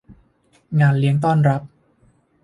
[0.79, 1.61] งานเลี้ยงต้อนรับ